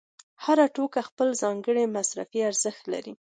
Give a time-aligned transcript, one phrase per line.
[0.43, 3.13] هر توکی خپل ځانګړی مصرفي ارزښت لري